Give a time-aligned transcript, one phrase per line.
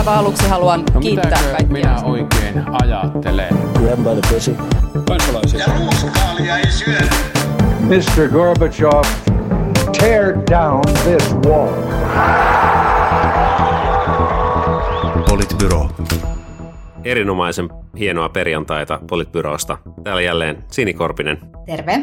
[0.00, 1.66] aivan aluksi haluan No kiittää kaikkia.
[1.72, 3.48] minä oikein ajattelen?
[3.78, 4.56] Grab by the pussy.
[5.08, 5.60] kansalaisia.
[5.60, 7.06] Ja ruuskaalia ei syödä.
[7.80, 8.28] Mr.
[8.32, 9.02] Gorbachev,
[10.00, 11.72] tear down this wall.
[15.28, 15.88] Politbyro.
[17.04, 19.78] Erinomaisen hienoa perjantaita Politbyrosta.
[20.04, 22.00] Täällä jälleen Sini Korpinen, Terve.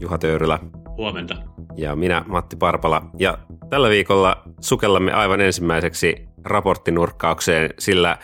[0.00, 0.58] Juha Töyrylä
[0.96, 1.34] Huomenta.
[1.76, 3.02] ja minä Matti Parpala.
[3.18, 3.38] Ja
[3.70, 8.18] tällä viikolla sukellamme aivan ensimmäiseksi raporttinurkkaukseen, sillä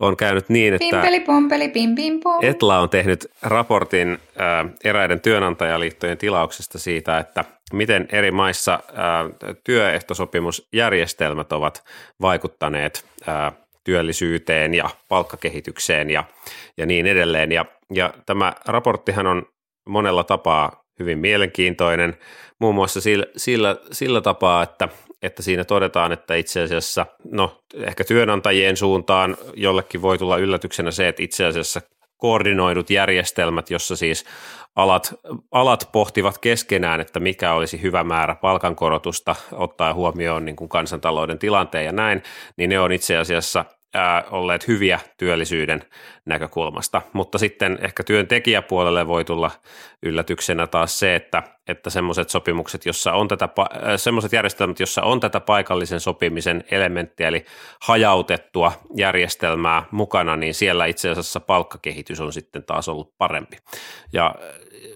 [0.00, 2.44] on käynyt niin, että Pimpeli pompeli pim pim pom.
[2.44, 9.30] Etla on tehnyt raportin ää, eräiden työnantajaliittojen tilauksesta siitä, että miten eri maissa ää,
[9.64, 11.84] työehtosopimusjärjestelmät ovat
[12.20, 13.52] vaikuttaneet ää,
[13.84, 16.24] työllisyyteen ja palkkakehitykseen ja,
[16.76, 17.52] ja niin edelleen.
[17.52, 19.46] Ja, ja tämä raporttihan on
[19.88, 22.16] monella tapaa hyvin mielenkiintoinen,
[22.58, 24.88] muun muassa sillä, sillä, sillä tapaa, että,
[25.22, 31.08] että siinä todetaan, että itse asiassa, no ehkä työnantajien suuntaan jollekin voi tulla yllätyksenä se,
[31.08, 31.80] että itse asiassa
[32.16, 34.24] koordinoidut järjestelmät, jossa siis
[34.76, 35.14] alat,
[35.52, 41.84] alat pohtivat keskenään, että mikä olisi hyvä määrä palkankorotusta, ottaa huomioon niin kuin kansantalouden tilanteen
[41.84, 42.22] ja näin,
[42.56, 45.82] niin ne on itse asiassa ää, olleet hyviä työllisyyden
[46.24, 47.02] näkökulmasta.
[47.12, 49.50] Mutta sitten ehkä työntekijäpuolelle voi tulla
[50.02, 53.48] yllätyksenä taas se, että, että semmoiset sopimukset, jossa on tätä,
[53.96, 57.44] semmoiset järjestelmät, jossa on tätä paikallisen sopimisen elementtiä, eli
[57.80, 63.56] hajautettua järjestelmää mukana, niin siellä itse asiassa palkkakehitys on sitten taas ollut parempi.
[64.12, 64.34] Ja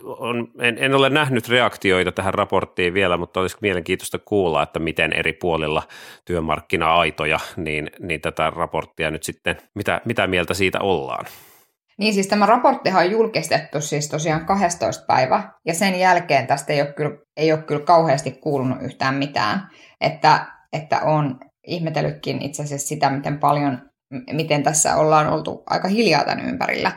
[0.05, 5.13] on, en, en ole nähnyt reaktioita tähän raporttiin vielä, mutta olisi mielenkiintoista kuulla, että miten
[5.13, 5.83] eri puolilla
[6.25, 11.25] työmarkkina-aitoja, niin, niin tätä raporttia nyt sitten, mitä, mitä mieltä siitä ollaan?
[11.99, 16.81] Niin siis tämä raporttihan on julkistettu siis tosiaan 12 päivä, ja sen jälkeen tästä ei
[16.81, 19.69] ole kyllä, ei ole kyllä kauheasti kuulunut yhtään mitään.
[20.01, 23.91] Että, että on ihmetellytkin itse asiassa sitä, miten paljon,
[24.33, 26.93] miten tässä ollaan oltu aika hiljaa tämän ympärillä.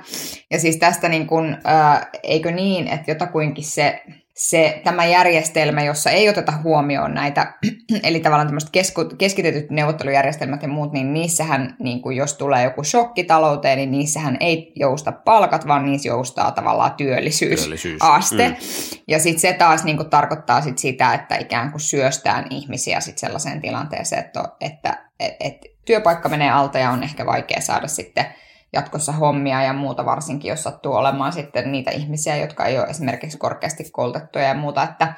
[0.52, 4.04] Ja siis tästä niin kuin, ää, eikö niin, että jotakuinkin se,
[4.36, 7.54] se, tämä järjestelmä, jossa ei oteta huomioon näitä,
[8.04, 12.84] eli tavallaan tämmöiset kesku, keskitetyt neuvottelujärjestelmät ja muut, niin niissähän, niin kuin jos tulee joku
[12.84, 17.64] shokki talouteen, niin niissähän ei jousta palkat, vaan niissä joustaa tavallaan työllisyysaste.
[17.64, 18.02] Työllisyys.
[18.32, 19.00] Mm.
[19.08, 23.18] Ja sitten se taas niin kuin tarkoittaa sit sitä, että ikään kuin syöstään ihmisiä sit
[23.18, 28.26] sellaiseen tilanteeseen, että, että et, et työpaikka menee alta ja on ehkä vaikea saada sitten
[28.74, 33.38] jatkossa hommia ja muuta, varsinkin jos sattuu olemaan sitten niitä ihmisiä, jotka ei ole esimerkiksi
[33.38, 35.14] korkeasti koulutettuja ja muuta, että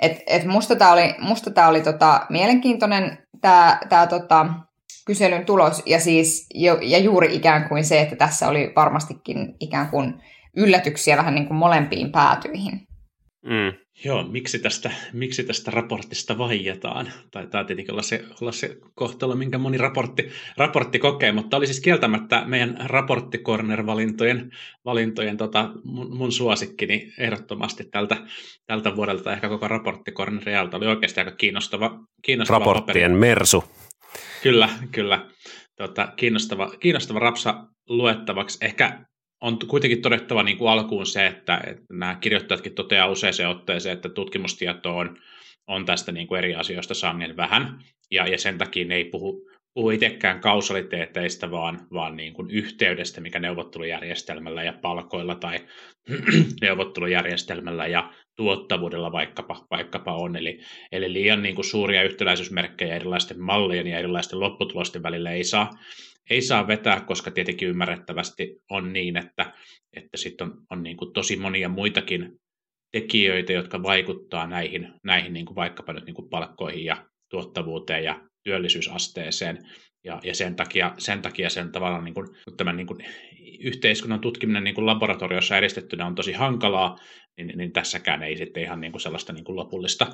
[0.00, 4.46] et, et musta tämä oli, musta tää oli tota, mielenkiintoinen tämä tää, tota,
[5.06, 9.88] kyselyn tulos ja, siis, jo, ja juuri ikään kuin se, että tässä oli varmastikin ikään
[9.88, 10.14] kuin
[10.56, 12.86] yllätyksiä vähän niin kuin molempiin päätyihin.
[13.44, 13.79] Mm.
[14.04, 17.12] Joo, miksi tästä, miksi tästä raportista vaijataan?
[17.30, 21.80] Taitaa tietenkin olla se, olla se kohtalo, minkä moni raportti, raportti kokee, mutta oli siis
[21.80, 24.50] kieltämättä meidän raporttikorner-valintojen
[24.84, 28.16] valintojen, tota, mun, mun suosikkini ehdottomasti tältä,
[28.66, 30.76] tältä vuodelta, ehkä koko raporttikornerialta.
[30.76, 33.20] Oli oikeasti aika kiinnostava, kiinnostava Raporttien paperi.
[33.20, 33.64] mersu.
[34.42, 35.26] Kyllä, kyllä.
[35.76, 38.58] Tota, kiinnostava, kiinnostava rapsa luettavaksi.
[38.60, 39.04] Ehkä
[39.40, 44.08] on kuitenkin todettava niin kuin alkuun se, että, että nämä kirjoittajatkin toteaa useaseen otteeseen, että
[44.08, 45.16] tutkimustieto on,
[45.66, 47.78] on tästä niin kuin eri asioista sangen vähän,
[48.10, 53.20] ja, ja sen takia ne ei puhu, puhu itsekään kausaliteeteista, vaan, vaan niin kuin yhteydestä,
[53.20, 55.58] mikä neuvottelujärjestelmällä ja palkoilla tai
[56.62, 60.36] neuvottelujärjestelmällä ja tuottavuudella vaikkapa, vaikkapa on.
[60.36, 60.60] Eli,
[60.92, 65.70] eli liian niin kuin suuria yhtäläisyysmerkkejä erilaisten mallien ja erilaisten lopputulosten välillä ei saa,
[66.30, 69.52] ei saa vetää, koska tietenkin ymmärrettävästi on niin, että,
[69.96, 72.40] että sitten on, on niin kuin tosi monia muitakin
[72.92, 78.20] tekijöitä, jotka vaikuttaa näihin, näihin niin kuin vaikkapa nyt niin kuin palkkoihin ja tuottavuuteen ja
[78.44, 79.58] työllisyysasteeseen.
[80.04, 82.26] Ja, ja sen, takia, sen takia sen tavallaan niin kuin,
[82.56, 83.04] tämän niin kuin
[83.60, 86.98] yhteiskunnan tutkiminen niin kuin laboratoriossa edistettynä on tosi hankalaa,
[87.36, 90.06] niin, niin tässäkään ei sitten ihan niin kuin sellaista niin kuin lopullista,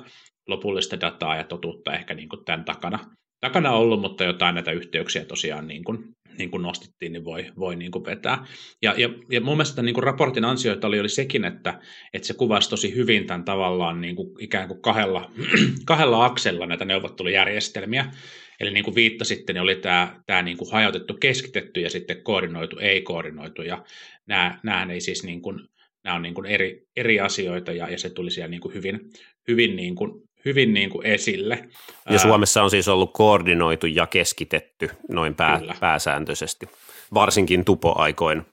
[0.47, 2.99] lopullista dataa ja totuutta ehkä niin kuin tämän takana,
[3.39, 6.03] takana ollut, mutta jotain näitä yhteyksiä tosiaan niin kuin,
[6.37, 8.45] niin kuin nostettiin, niin voi, voi niin kuin vetää.
[8.81, 11.79] Ja, ja, ja mun mielestä niin kuin raportin ansioita oli, oli sekin, että,
[12.13, 15.31] että se kuvasi tosi hyvin tämän tavallaan niin kuin ikään kuin kahdella,
[15.85, 18.11] kahdella aksella näitä neuvottelujärjestelmiä.
[18.59, 22.77] Eli niin kuin viittasitte, niin oli tämä, tämä niin kuin hajautettu keskitetty ja sitten koordinoitu,
[22.79, 23.61] ei-koordinoitu.
[23.61, 23.83] Ja
[24.27, 25.59] nämä, nämähän ei siis niin kuin,
[26.03, 28.99] nämä on niin kuin eri, eri asioita ja, ja se tuli siellä niin kuin hyvin,
[29.47, 31.69] hyvin, niin kuin, hyvin niin kuin esille.
[32.09, 36.65] Ja Suomessa on siis ollut koordinoitu ja keskitetty noin pää, pääsääntöisesti,
[37.13, 38.45] varsinkin tupoaikoin.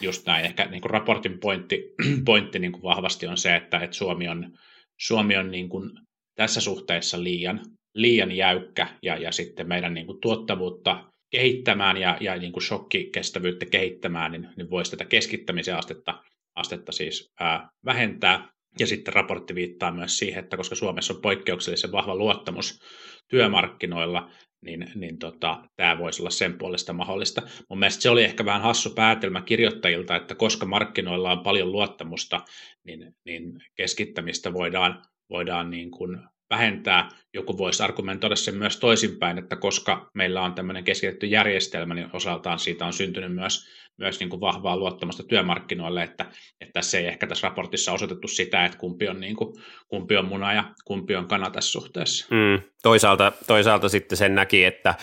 [0.00, 0.44] Just näin.
[0.44, 1.94] Ehkä niin kuin raportin pointti,
[2.24, 4.58] pointti niin kuin vahvasti on se, että, että Suomi on,
[5.00, 5.90] Suomi on niin kuin
[6.34, 7.60] tässä suhteessa liian,
[7.94, 13.66] liian jäykkä ja, ja sitten meidän niin kuin tuottavuutta kehittämään ja, ja niin kuin shokkikestävyyttä
[13.66, 16.22] kehittämään, niin, niin voisi tätä keskittämisen astetta,
[16.54, 18.48] astetta siis ää, vähentää.
[18.78, 22.80] Ja sitten raportti viittaa myös siihen, että koska Suomessa on poikkeuksellisen vahva luottamus
[23.28, 24.30] työmarkkinoilla,
[24.60, 27.42] niin, niin tota, tämä voisi olla sen puolesta mahdollista.
[27.70, 32.40] Mun mielestä se oli ehkä vähän hassu päätelmä kirjoittajilta, että koska markkinoilla on paljon luottamusta,
[32.84, 36.18] niin, niin keskittämistä voidaan, voidaan niin kuin
[36.50, 37.08] vähentää.
[37.34, 42.58] Joku voisi argumentoida sen myös toisinpäin, että koska meillä on tämmöinen keskitetty järjestelmä, niin osaltaan
[42.58, 43.66] siitä on syntynyt myös,
[43.98, 46.26] myös niin kuin vahvaa luottamusta työmarkkinoille, että,
[46.60, 49.54] että se ei ehkä tässä raportissa osoitettu sitä, että kumpi on, niin kuin,
[49.88, 52.26] kumpi on muna ja kumpi on kana tässä suhteessa.
[52.30, 54.94] Mm, toisaalta, toisaalta sitten sen näki, että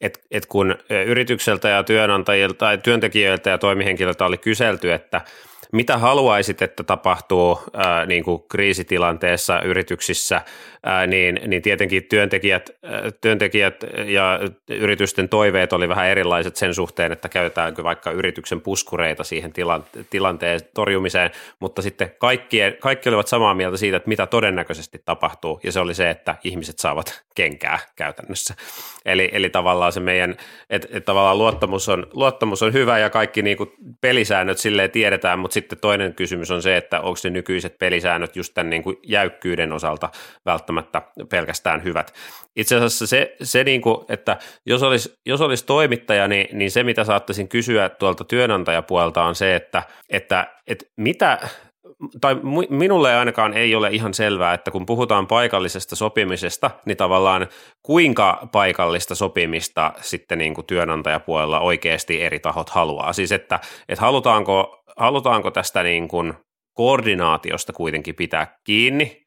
[0.00, 0.74] et, et kun
[1.06, 5.20] yritykseltä ja työnantajilta tai työntekijöiltä ja toimihenkilöiltä oli kyselty, että
[5.72, 10.40] mitä haluaisit, että tapahtuu ää, niin kuin kriisitilanteessa yrityksissä,
[10.82, 13.74] ää, niin, niin tietenkin työntekijät, ää, työntekijät
[14.06, 19.52] ja yritysten toiveet oli vähän erilaiset sen suhteen, että käytetäänkö vaikka yrityksen puskureita siihen
[20.10, 21.30] tilanteen torjumiseen,
[21.60, 25.94] mutta sitten kaikki, kaikki olivat samaa mieltä siitä, että mitä todennäköisesti tapahtuu, ja se oli
[25.94, 28.54] se, että ihmiset saavat kenkää käytännössä.
[29.04, 30.36] Eli, eli tavallaan se meidän,
[30.70, 35.38] että et tavallaan luottamus on, luottamus on hyvä ja kaikki niin kuin pelisäännöt silleen tiedetään,
[35.38, 38.96] mutta sitten toinen kysymys on se, että onko ne nykyiset pelisäännöt just tämän niin kuin
[39.06, 40.10] jäykkyyden osalta
[40.46, 42.12] välttämättä pelkästään hyvät.
[42.56, 44.36] Itse asiassa se, se niin kuin, että
[44.66, 49.56] jos olisi, jos olisi toimittaja, niin, niin se mitä saattaisin kysyä tuolta työnantajapuolelta on se,
[49.56, 51.38] että, että, että mitä,
[52.20, 52.36] tai
[52.70, 57.46] minulle ainakaan ei ole ihan selvää, että kun puhutaan paikallisesta sopimisesta, niin tavallaan
[57.82, 63.12] kuinka paikallista sopimista sitten niin kuin työnantajapuolella oikeasti eri tahot haluaa.
[63.12, 66.34] Siis että, että halutaanko, halutaanko tästä niin kuin
[66.74, 69.22] koordinaatiosta kuitenkin pitää kiinni,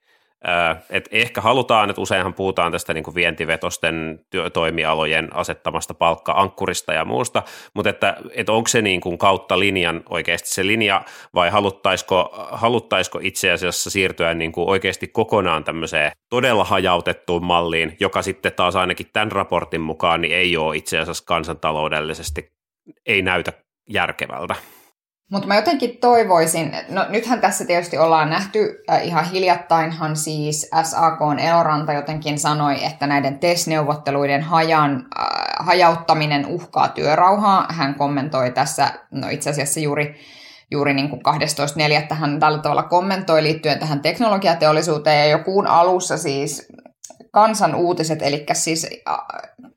[0.89, 4.19] et ehkä halutaan, että useinhan puhutaan tästä niin kuin vientivetosten
[4.53, 10.49] toimialojen asettamasta palkka-ankkurista ja muusta, mutta että, että onko se niin kuin kautta linjan oikeasti
[10.49, 11.01] se linja
[11.33, 18.21] vai haluttaisiko, haluttaisiko itse asiassa siirtyä niin kuin oikeasti kokonaan tämmöiseen todella hajautettuun malliin, joka
[18.21, 22.51] sitten taas ainakin tämän raportin mukaan niin ei ole itse asiassa kansantaloudellisesti,
[23.05, 23.53] ei näytä
[23.89, 24.55] järkevältä.
[25.31, 31.19] Mutta mä jotenkin toivoisin, no nythän tässä tietysti ollaan nähty, äh, ihan hiljattainhan siis SAK
[31.39, 37.65] Eloranta jotenkin sanoi, että näiden TES-neuvotteluiden hajan, äh, hajauttaminen uhkaa työrauhaa.
[37.69, 40.15] Hän kommentoi tässä, no itse asiassa juuri
[40.71, 41.21] juuri niin kuin
[42.09, 42.15] 12.4.
[42.15, 46.67] hän tällä tavalla kommentoi liittyen tähän teknologiateollisuuteen ja jo kuun alussa siis
[47.35, 48.87] kansan uutiset, eli siis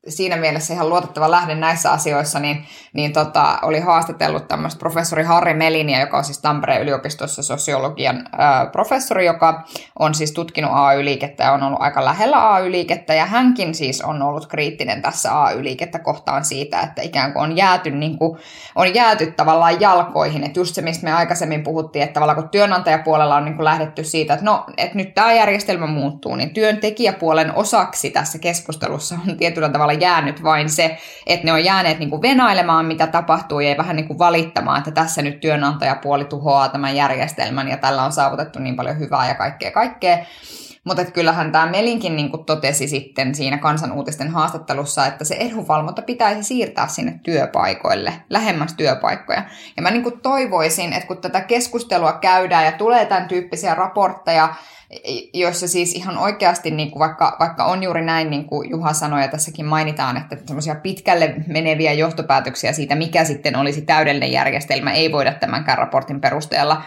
[0.07, 5.53] siinä mielessä ihan luotettava lähde näissä asioissa, niin, niin tota, oli haastatellut tämmöistä professori Harri
[5.53, 9.63] Melinia, joka on siis Tampereen yliopistossa sosiologian ää, professori, joka
[9.99, 14.47] on siis tutkinut AY-liikettä ja on ollut aika lähellä AY-liikettä, ja hänkin siis on ollut
[14.47, 18.39] kriittinen tässä AY-liikettä kohtaan siitä, että ikään kuin on jääty, niin kuin,
[18.75, 23.35] on jääty tavallaan jalkoihin, että just se, mistä me aikaisemmin puhuttiin, että tavallaan kun työnantajapuolella
[23.35, 28.09] on niin kuin lähdetty siitä, että no, että nyt tämä järjestelmä muuttuu, niin työntekijäpuolen osaksi
[28.09, 30.97] tässä keskustelussa on tietyllä tavalla jäänyt vain se,
[31.27, 34.91] että ne on jääneet niin kuin venailemaan, mitä tapahtuu, ja vähän niin kuin valittamaan, että
[34.91, 39.71] tässä nyt työnantajapuoli tuhoaa tämän järjestelmän, ja tällä on saavutettu niin paljon hyvää ja kaikkea
[39.71, 40.17] kaikkea.
[40.83, 46.43] Mutta kyllähän tämä Melinkin niin kuin totesi sitten siinä kansanuutisten haastattelussa, että se edunvalvonta pitäisi
[46.43, 49.43] siirtää sinne työpaikoille, lähemmäs työpaikkoja.
[49.77, 54.53] Ja mä niin kuin toivoisin, että kun tätä keskustelua käydään ja tulee tämän tyyppisiä raportteja,
[55.33, 59.21] joissa siis ihan oikeasti, niin kuin vaikka, vaikka on juuri näin, niin kuin Juha sanoi,
[59.21, 65.11] ja tässäkin mainitaan, että semmoisia pitkälle meneviä johtopäätöksiä siitä, mikä sitten olisi täydellinen järjestelmä, ei
[65.11, 66.83] voida tämänkään raportin perusteella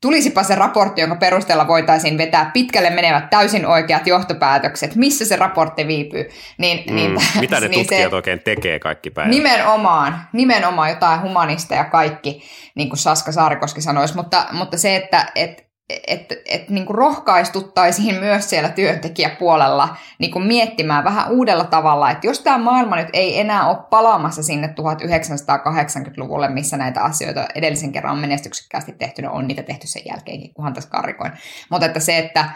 [0.00, 5.86] tulisipa se raportti, jonka perusteella voitaisiin vetää pitkälle menevät täysin oikeat johtopäätökset, missä se raportti
[5.86, 6.28] viipyy.
[6.58, 9.30] Niin, mm, niin, mitä ne niin tutkijat se, oikein tekee kaikki päivät?
[9.30, 12.42] Nimenomaan, nimenomaan jotain humanista ja kaikki,
[12.74, 15.65] niin kuin Saska Saarikoski sanoisi, mutta, mutta se, että et,
[16.06, 22.40] että et, niin rohkaistuttaisiin myös siellä työntekijäpuolella niin kuin miettimään vähän uudella tavalla, että jos
[22.40, 28.18] tämä maailma nyt ei enää ole palaamassa sinne 1980-luvulle, missä näitä asioita edellisen kerran on
[28.18, 31.32] menestyksekkäästi tehty, no on niitä tehty sen jälkeenkin, kunhan tässä karikoin,
[31.70, 32.50] mutta että se, että,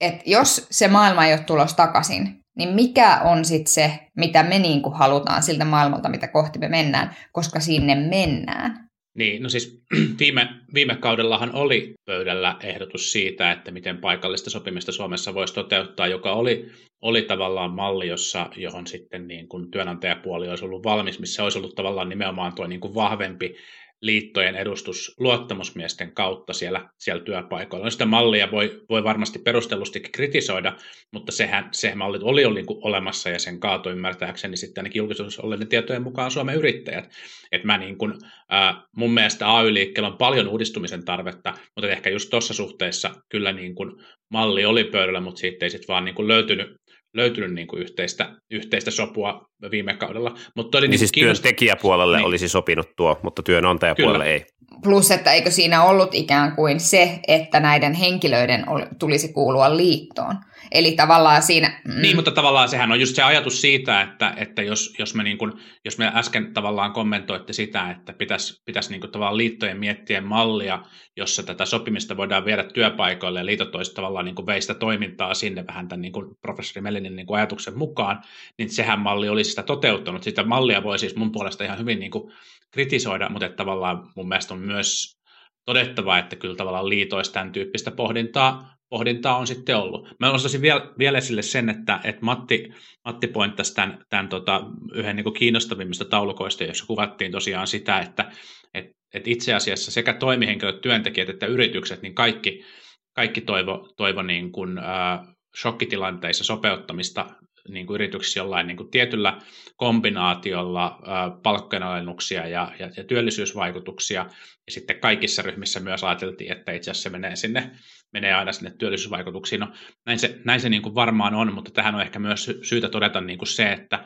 [0.00, 4.58] että jos se maailma ei ole tulos takaisin, niin mikä on sitten se, mitä me
[4.58, 8.83] niin kuin halutaan siltä maailmalta, mitä kohti me mennään, koska sinne mennään.
[9.14, 9.82] Niin, no siis
[10.20, 16.32] viime, viime kaudellahan oli pöydällä ehdotus siitä, että miten paikallista sopimista Suomessa voisi toteuttaa, joka
[16.32, 16.68] oli,
[17.02, 21.74] oli tavallaan malli, jossa, johon sitten niin kuin työnantajapuoli olisi ollut valmis, missä olisi ollut
[21.74, 23.56] tavallaan nimenomaan tuo niin kuin vahvempi
[24.02, 27.86] liittojen edustus luottamusmiesten kautta siellä, siellä työpaikoilla.
[27.86, 30.76] No sitä mallia voi, voi varmasti perustellusti kritisoida,
[31.12, 35.42] mutta sehän, se malli oli, oli niin olemassa ja sen kaato ymmärtääkseni sitten ainakin julkisuudessa
[35.42, 37.04] olleiden tietojen mukaan Suomen yrittäjät.
[37.52, 38.12] Et mä niin kuin,
[38.52, 43.74] äh, mun mielestä AY-liikkeellä on paljon uudistumisen tarvetta, mutta ehkä just tuossa suhteessa kyllä niin
[43.74, 43.92] kuin
[44.30, 46.68] malli oli pöydällä, mutta siitä ei sitten vaan niin kuin löytynyt,
[47.14, 50.34] löytynyt niin kuin yhteistä, yhteistä sopua viime kaudella.
[50.56, 51.42] Mutta oli niin, niin siis kiinnost...
[51.42, 52.26] työntekijäpuolelle niin.
[52.26, 54.34] olisi sopinut tuo, mutta työnantajapuolelle Kyllä.
[54.34, 54.46] ei.
[54.82, 58.64] Plus, että eikö siinä ollut ikään kuin se, että näiden henkilöiden
[58.98, 60.34] tulisi kuulua liittoon.
[60.72, 61.80] Eli tavallaan siinä...
[61.84, 62.02] Mm.
[62.02, 65.38] Niin, mutta tavallaan sehän on just se ajatus siitä, että, että jos, jos, me niin
[65.38, 65.52] kuin,
[65.84, 70.82] jos me äsken tavallaan kommentoitte sitä, että pitäisi, pitäisi niin kuin tavallaan liittojen miettiä mallia,
[71.16, 75.66] jossa tätä sopimista voidaan viedä työpaikoille ja liitot olisivat tavallaan niin kuin veistä toimintaa sinne
[75.66, 78.22] vähän tämän niin kuin professori Melinin niin kuin ajatuksen mukaan,
[78.58, 80.22] niin sehän malli olisi sitä toteuttanut.
[80.22, 82.32] Sitä mallia voi siis mun puolesta ihan hyvin niin kuin
[82.70, 85.18] kritisoida, mutta että tavallaan mun mielestä on myös
[85.66, 90.08] todettava, että kyllä tavallaan liitoista tämän tyyppistä pohdintaa, pohdintaa on sitten ollut.
[90.20, 92.72] Mä nostaisin vielä, vielä esille sen, että, että Matti,
[93.04, 94.62] Matti pointtasi tämän, tämän tota,
[94.94, 98.32] yhden niin kiinnostavimmista taulukoista, jossa kuvattiin tosiaan sitä, että
[98.74, 102.64] et, et itse asiassa sekä toimihenkilöt, työntekijät että yritykset, niin kaikki,
[103.12, 107.26] kaikki toivo, toivo niin kuin, äh, shokkitilanteissa sopeuttamista
[107.68, 109.40] niin kuin yrityksissä jollain niin kuin tietyllä
[109.76, 111.00] kombinaatiolla
[111.42, 114.26] palkkojen alennuksia ja, ja, ja työllisyysvaikutuksia.
[114.66, 117.70] Ja sitten kaikissa ryhmissä myös ajateltiin, että itse asiassa se menee, sinne,
[118.12, 119.60] menee aina sinne työllisyysvaikutuksiin.
[119.60, 119.68] No,
[120.06, 123.20] näin se, näin se niin kuin varmaan on, mutta tähän on ehkä myös syytä todeta
[123.20, 124.04] niin kuin se, että,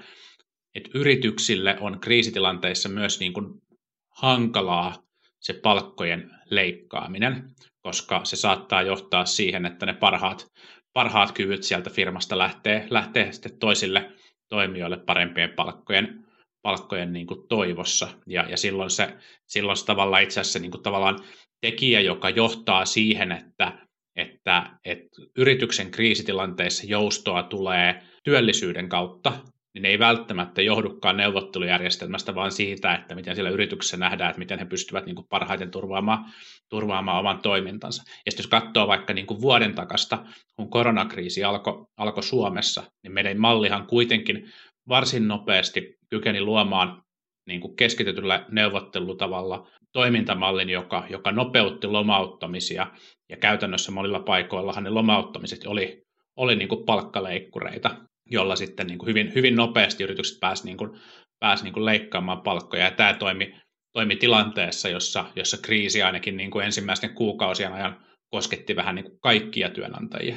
[0.75, 3.47] että yrityksille on kriisitilanteissa myös niin kuin
[4.17, 5.03] hankalaa
[5.41, 7.51] se palkkojen leikkaaminen,
[7.83, 10.47] koska se saattaa johtaa siihen, että ne parhaat
[10.99, 14.11] parhaat kyvyt sieltä firmasta lähtee, lähtee sitten toisille
[14.49, 16.27] toimijoille parempien palkkojen,
[16.63, 18.09] palkkojen niin kuin toivossa.
[18.27, 21.21] Ja, ja silloin, se, silloin se tavallaan itse asiassa niin kuin tavallaan
[21.61, 23.73] tekijä, joka johtaa siihen, että,
[24.17, 29.33] että, että yrityksen kriisitilanteissa joustoa tulee työllisyyden kautta,
[29.75, 34.59] niin ne ei välttämättä johdukaan neuvottelujärjestelmästä, vaan siitä, että miten siellä yrityksessä nähdään, että miten
[34.59, 36.25] he pystyvät niin kuin parhaiten turvaamaan,
[36.69, 38.03] turvaamaan oman toimintansa.
[38.27, 40.25] Ja jos katsoo vaikka niin kuin vuoden takasta,
[40.57, 44.49] kun koronakriisi alkoi alko Suomessa, niin meidän mallihan kuitenkin
[44.89, 47.03] varsin nopeasti kykeni luomaan
[47.47, 52.87] niin kuin keskitetyllä neuvottelutavalla toimintamallin, joka, joka nopeutti lomauttamisia,
[53.29, 56.03] ja käytännössä monilla paikoillahan ne lomauttamiset oli,
[56.37, 60.91] oli niin kuin palkkaleikkureita, jolla sitten niin kuin hyvin, hyvin nopeasti yritykset pääsivät niin kuin,
[61.41, 62.85] pääsi niin kuin leikkaamaan palkkoja.
[62.85, 63.55] Ja tämä toimi,
[63.93, 67.97] toimi tilanteessa, jossa, jossa kriisi ainakin niin kuin ensimmäisten kuukausien ajan
[68.31, 70.37] kosketti vähän niin kuin kaikkia työnantajia.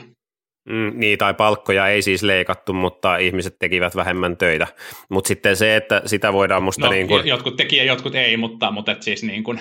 [0.69, 4.67] Mm, niin, tai palkkoja ei siis leikattu, mutta ihmiset tekivät vähemmän töitä.
[5.09, 7.27] Mutta sitten se, että sitä voidaan musta no, niin kuin...
[7.27, 9.59] Jotkut teki ja jotkut ei, mutta, mutta et siis niin kuin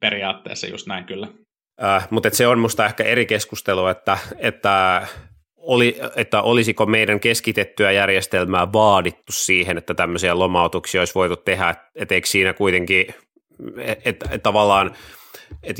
[0.00, 1.28] periaatteessa just näin kyllä.
[1.82, 5.06] Äh, mutta se on musta ehkä eri keskustelu, että, että
[5.64, 12.14] oli, että olisiko meidän keskitettyä järjestelmää vaadittu siihen, että tämmöisiä lomautuksia olisi voitu tehdä, että
[12.14, 13.06] eikö siinä kuitenkin,
[13.78, 14.94] että, että tavallaan–
[15.64, 15.76] et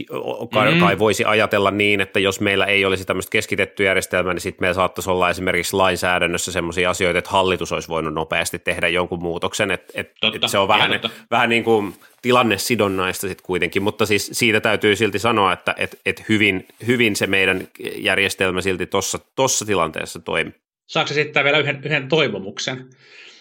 [0.52, 0.80] kai, mm.
[0.80, 4.74] kai voisi ajatella niin, että jos meillä ei olisi tämmöistä keskitettyä järjestelmää, niin sitten meillä
[4.74, 9.92] saattaisi olla esimerkiksi lainsäädännössä sellaisia asioita, että hallitus olisi voinut nopeasti tehdä jonkun muutoksen, että
[9.94, 11.00] et, et se on vähän,
[11.30, 16.24] vähän niin kuin tilannesidonnaista sitten kuitenkin, mutta siis siitä täytyy silti sanoa, että et, et
[16.28, 18.86] hyvin, hyvin se meidän järjestelmä silti
[19.36, 20.50] tuossa tilanteessa toimi.
[20.86, 22.90] Saako esittää vielä yhden, yhden toivomuksen?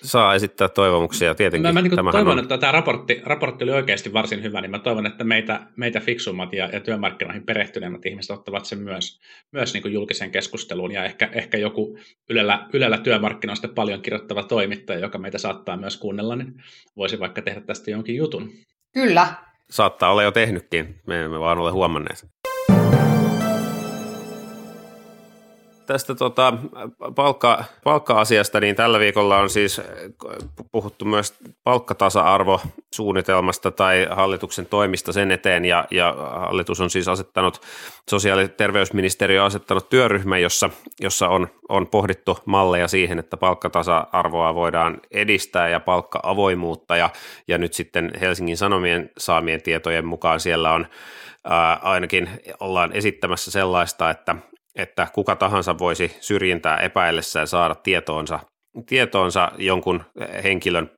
[0.04, 1.74] Saa esittää toivomuksia tietenkin.
[1.74, 2.40] Mä, mä niin toivon, on...
[2.40, 6.54] että tämä raportti, raportti oli oikeasti varsin hyvä, niin mä toivon, että meitä, meitä fiksummat
[6.54, 9.20] ja, ja työmarkkinoihin perehtyneemmät ihmiset ottavat sen myös,
[9.52, 11.98] myös niin kuin julkiseen keskusteluun ja ehkä, ehkä joku
[12.30, 16.64] Ylellä, Ylellä työmarkkinoista paljon kirjoittava toimittaja, joka meitä saattaa myös kuunnella, niin
[16.98, 18.54] voisi vaikka tehdä tästä jonkin jutun.
[18.94, 19.28] Kyllä.
[19.70, 22.33] Saattaa olla jo tehnytkin, me emme vaan ole huomanneet.
[25.86, 26.54] Tästä tota,
[27.16, 29.82] palkka, palkka-asiasta, niin tällä viikolla on siis
[30.72, 37.62] puhuttu myös palkkatasa-arvosuunnitelmasta tai hallituksen toimista sen eteen, ja, ja hallitus on siis asettanut,
[38.10, 44.56] sosiaali- ja terveysministeriö on asettanut työryhmän, jossa, jossa on, on pohdittu malleja siihen, että palkkatasa-arvoa
[44.56, 47.10] voidaan edistää ja palkka-avoimuutta, ja,
[47.48, 50.88] ja nyt sitten Helsingin Sanomien saamien tietojen mukaan siellä on
[51.82, 54.36] ainakin ollaan esittämässä sellaista, että
[54.75, 58.39] että kuka tahansa voisi syrjintää epäillessään saada tietoonsa,
[58.86, 60.03] tietoonsa jonkun
[60.44, 60.92] henkilön,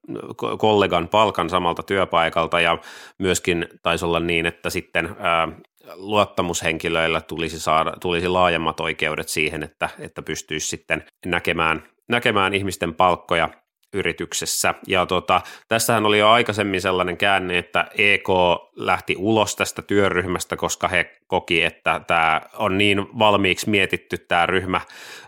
[0.58, 2.78] kollegan palkan samalta työpaikalta ja
[3.20, 5.48] myöskin taisi olla niin, että sitten ää,
[5.96, 13.50] luottamushenkilöillä tulisi, saada, tulisi laajemmat oikeudet siihen, että, että pystyisi sitten näkemään, näkemään ihmisten palkkoja
[13.96, 14.74] yrityksessä.
[14.88, 18.30] Ja tota, tässähän oli jo aikaisemmin sellainen käänne, että EK
[18.76, 24.82] lähti ulos tästä työryhmästä, koska he koki, että tämä on niin valmiiksi mietitty tämä ryhmä,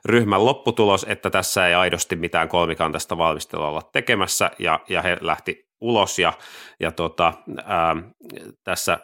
[0.06, 5.68] ryhmän lopputulos, että tässä ei aidosti mitään kolmikantaista valmistelua olla tekemässä, ja, ja he lähti
[5.82, 6.34] ulos, ja,
[6.80, 7.34] ja tota,
[7.66, 7.96] ää,
[8.64, 9.00] tässä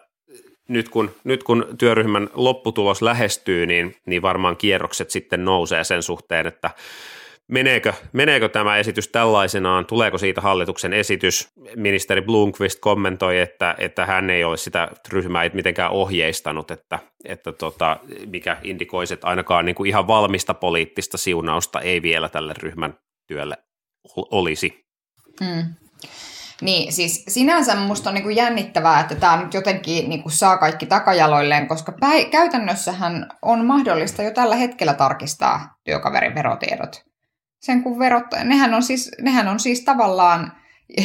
[0.67, 6.47] nyt kun, nyt kun työryhmän lopputulos lähestyy, niin, niin varmaan kierrokset sitten nousee sen suhteen,
[6.47, 6.69] että
[7.51, 11.47] meneekö, meneekö tämä esitys tällaisenaan, tuleeko siitä hallituksen esitys.
[11.75, 17.99] Ministeri Blomqvist kommentoi, että, että hän ei ole sitä ryhmää mitenkään ohjeistanut, että, että tota,
[18.25, 22.97] mikä indikoisi, että ainakaan niin kuin ihan valmista poliittista siunausta ei vielä tälle ryhmän
[23.27, 23.57] työlle
[24.15, 24.85] olisi.
[25.43, 25.63] Hmm.
[26.61, 30.57] Niin, siis sinänsä musta on niin kuin jännittävää, että tämä nyt jotenkin niin kuin saa
[30.57, 37.12] kaikki takajaloilleen, koska päi- käytännössähän on mahdollista jo tällä hetkellä tarkistaa työkaverin verotiedot.
[37.63, 40.51] Sen kun verot, nehän on siis, nehän on siis tavallaan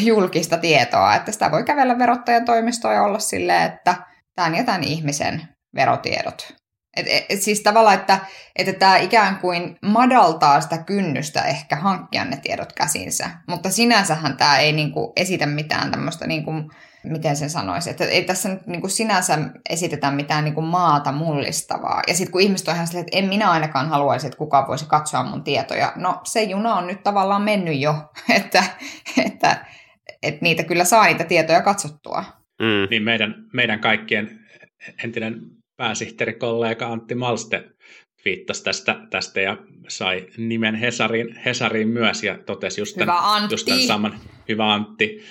[0.02, 3.96] julkista tietoa, että sitä voi kävellä verottajan toimistoon ja olla silleen, että
[4.34, 6.54] tämän ja tämän ihmisen verotiedot.
[6.96, 8.18] Et, et, et siis tavallaan, että,
[8.56, 14.58] että tämä ikään kuin madaltaa sitä kynnystä ehkä hankkia ne tiedot käsinsä, mutta sinänsähän tämä
[14.58, 16.52] ei niinku esitä mitään tämmöistä, niinku,
[17.04, 19.38] miten sen sanoisi, että ei tässä nyt niinku sinänsä
[19.68, 22.02] esitetä mitään niinku maata mullistavaa.
[22.06, 24.86] Ja sitten kun ihmiset on ihan silleen, että en minä ainakaan haluaisi, että kukaan voisi
[24.88, 27.94] katsoa mun tietoja, no se juna on nyt tavallaan mennyt jo,
[28.36, 28.64] että,
[29.24, 29.66] että,
[30.22, 32.24] että niitä kyllä saa niitä tietoja katsottua.
[32.58, 32.88] Mm.
[32.90, 34.40] Niin meidän, meidän kaikkien
[35.04, 35.40] entinen
[35.76, 37.64] pääsihteerikollega Antti Malste
[38.24, 39.56] viittasi tästä, tästä ja
[39.88, 43.54] sai nimen Hesarin, Hesariin myös ja totesi just tämän, hyvä Antti.
[43.54, 44.20] just tämän saman.
[44.48, 45.22] Hyvä Antti.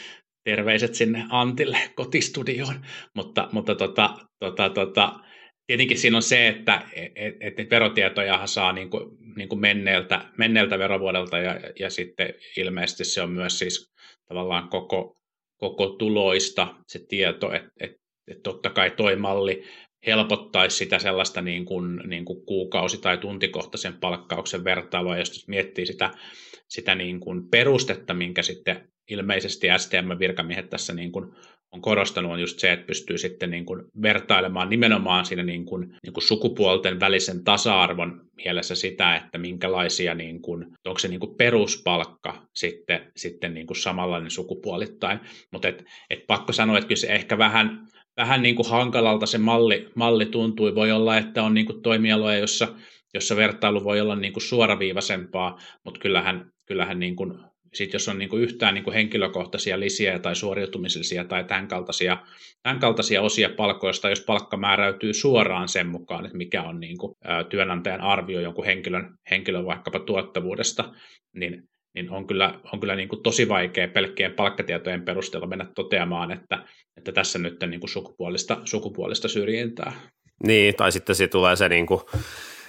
[0.47, 2.85] Terveiset sinne Antille kotistudioon.
[3.13, 5.19] Mutta, mutta tota, tota, tota,
[5.67, 10.25] tietenkin siinä on se, että et, et, et verotietoja saa niin kuin, niin kuin menneeltä,
[10.37, 13.91] menneeltä verovuodelta ja, ja sitten ilmeisesti se on myös siis
[14.27, 15.17] tavallaan koko,
[15.57, 17.91] koko tuloista se tieto, että et,
[18.27, 19.63] et totta kai toi malli
[20.05, 26.11] helpottaisi sitä sellaista niin kuin, niin kuin kuukausi- tai tuntikohtaisen palkkauksen vertailua, jos miettii sitä,
[26.69, 31.31] sitä niin kuin perustetta, minkä sitten ilmeisesti STM-virkamiehet tässä niin kuin
[31.71, 35.82] on korostanut, on just se, että pystyy sitten niin kuin vertailemaan nimenomaan siinä niin kuin,
[36.03, 41.36] niin kuin sukupuolten välisen tasa-arvon mielessä sitä, että minkälaisia, niin kuin, onko se niin kuin
[41.38, 45.19] peruspalkka sitten, sitten niin kuin samanlainen sukupuolittain.
[45.51, 49.38] Mutta et, et pakko sanoa, että kyllä se ehkä vähän, vähän niin kuin hankalalta se
[49.38, 50.75] malli, malli tuntui.
[50.75, 52.67] Voi olla, että on niin kuin toimialoja, jossa,
[53.13, 57.39] jossa vertailu voi olla niin kuin suoraviivaisempaa, mutta kyllähän, kyllähän niin kuin,
[57.73, 62.17] sit jos on niin kuin yhtään niin kuin henkilökohtaisia lisiä tai suoriutumisellisia tai tämän kaltaisia,
[62.63, 67.15] tämän kaltaisia osia palkoista, jos palkka määräytyy suoraan sen mukaan, että mikä on niin kuin,
[67.49, 70.93] työnantajan arvio jonkun henkilön, henkilön vaikkapa tuottavuudesta,
[71.34, 71.63] niin
[71.97, 76.65] niin on kyllä, on kyllä niin kuin tosi vaikea pelkkien palkkatietojen perusteella mennä toteamaan, että,
[76.97, 79.93] että tässä nyt niin kuin sukupuolista, sukupuolista syrjintää.
[80.43, 82.01] Niin, tai sitten se tulee se niin kuin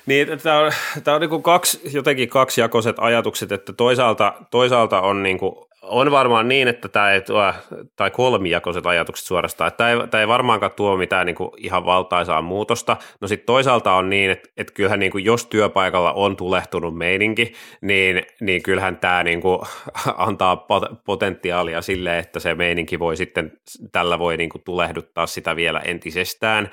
[0.08, 0.72] niin, tämä on,
[1.04, 6.10] tämä on niin kuin kaksi, jotenkin kaksijakoiset ajatukset, että toisaalta, toisaalta on niin kuin on
[6.10, 7.54] varmaan niin, että tämä ei tuo,
[7.96, 11.84] tai kolmijakoiset ajatukset suorastaan, että tämä ei, tämä ei varmaankaan tuo mitään niin kuin ihan
[11.84, 12.96] valtaisaa muutosta.
[13.20, 17.52] No sitten toisaalta on niin, että, että kyllähän niin kuin jos työpaikalla on tulehtunut meininki,
[17.80, 19.60] niin, niin kyllähän tämä niin kuin
[20.16, 20.66] antaa
[21.04, 23.52] potentiaalia sille, että se meininki voi sitten,
[23.92, 26.70] tällä voi niin kuin tulehduttaa sitä vielä entisestään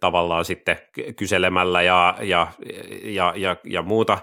[0.00, 0.76] tavallaan sitten
[1.16, 2.46] kyselemällä ja, ja,
[3.02, 4.18] ja, ja, ja muuta,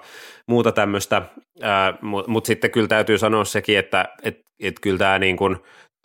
[0.48, 1.22] muuta tämmöistä,
[2.02, 5.58] mutta mut sitten kyllä täytyy sanoa sekin, että et, et kyllä tämä niin kuin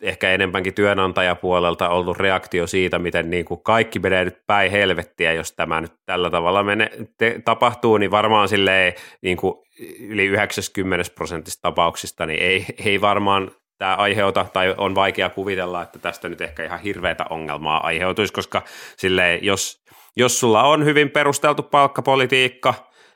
[0.03, 5.51] ehkä enemmänkin työnantajapuolelta ollut reaktio siitä, miten niin kuin kaikki menee nyt päin helvettiä, jos
[5.51, 9.55] tämä nyt tällä tavalla mene, te, tapahtuu, niin varmaan silleen niin kuin
[9.99, 13.51] yli 90 prosentista tapauksista niin ei, ei varmaan
[13.83, 18.61] tämä aiheuta, tai on vaikea kuvitella, että tästä nyt ehkä ihan hirveätä ongelmaa aiheutuisi, koska
[18.97, 19.83] silleen, jos,
[20.15, 22.73] jos sulla on hyvin perusteltu palkkapolitiikka,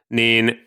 [0.10, 0.67] niin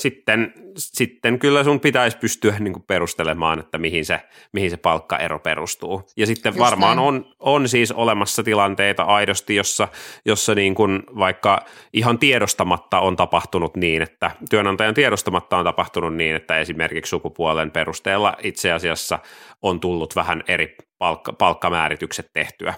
[0.00, 4.20] sitten, sitten kyllä sun pitäisi pystyä niin kuin perustelemaan, että mihin se,
[4.52, 6.02] mihin se palkkaero perustuu.
[6.16, 9.88] Ja sitten Just varmaan on, on siis olemassa tilanteita aidosti, jossa,
[10.24, 16.36] jossa niin kuin vaikka ihan tiedostamatta on tapahtunut niin, että työnantajan tiedostamatta on tapahtunut niin,
[16.36, 19.18] että esimerkiksi sukupuolen perusteella itse asiassa
[19.62, 22.74] on tullut vähän eri palkka, palkkamääritykset tehtyä,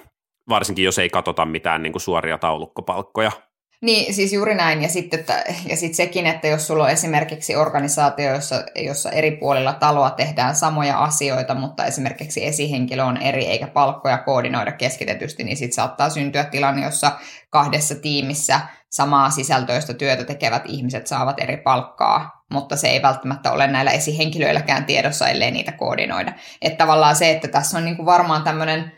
[0.48, 3.32] varsinkin jos ei katsota mitään niin kuin suoria taulukkopalkkoja.
[3.82, 4.82] Niin, siis juuri näin.
[4.82, 9.30] Ja sitten että, ja sitten sekin, että jos sulla on esimerkiksi organisaatio, jossa, jossa eri
[9.30, 15.56] puolilla taloa tehdään samoja asioita, mutta esimerkiksi esihenkilö on eri eikä palkkoja koordinoida keskitetysti, niin
[15.56, 17.12] sitten saattaa syntyä tilanne, jossa
[17.50, 23.66] kahdessa tiimissä samaa sisältöistä työtä tekevät ihmiset saavat eri palkkaa, mutta se ei välttämättä ole
[23.66, 26.32] näillä esihenkilöilläkään tiedossa, ellei niitä koordinoida.
[26.62, 28.92] Että tavallaan se, että tässä on niin kuin varmaan tämmöinen,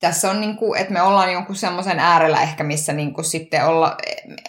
[0.00, 3.66] tässä on niin kuin, että me ollaan jonkun semmoisen äärellä ehkä, missä niin kuin sitten
[3.66, 3.96] olla,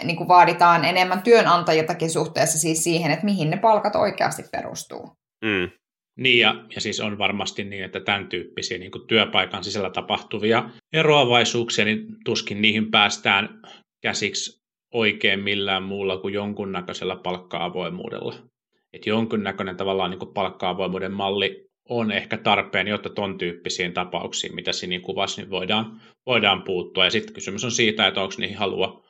[0.04, 5.12] niin kuin vaaditaan enemmän työnantajatakin suhteessa siis siihen, että mihin ne palkat oikeasti perustuu.
[5.46, 5.70] Mm.
[6.18, 10.70] Niin, ja, ja siis on varmasti niin, että tämän tyyppisiä niin kuin työpaikan sisällä tapahtuvia
[10.94, 13.62] eroavaisuuksia, niin tuskin niihin päästään
[14.02, 14.62] käsiksi
[14.94, 18.36] oikein millään muulla kuin jonkunnäköisellä palkka-avoimuudella.
[18.94, 24.74] Että jonkunnäköinen tavallaan niin kuin palkka-avoimuuden malli on ehkä tarpeen, jotta ton tyyppisiin tapauksiin, mitä
[24.74, 27.04] siinä kuvasi, niin voidaan, voidaan puuttua.
[27.04, 29.06] Ja sitten kysymys on siitä, että onko niihin halua,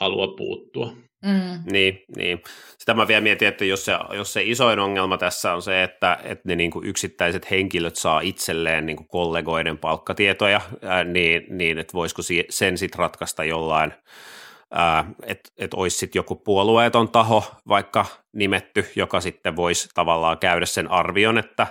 [0.00, 0.92] halua puuttua.
[1.24, 1.72] Mm.
[1.72, 2.42] Niin, niin.
[2.78, 6.18] Sitä mä vielä mietin, että jos se, jos se isoin ongelma tässä on se, että,
[6.24, 11.78] että ne niin kuin yksittäiset henkilöt saa itselleen niin kuin kollegoiden palkkatietoja, ää, niin, niin
[11.78, 13.92] että voisiko sen sitten ratkaista jollain,
[15.22, 20.90] että et olisi sitten joku puolueeton taho vaikka nimetty, joka sitten voisi tavallaan käydä sen
[20.90, 21.66] arvion että,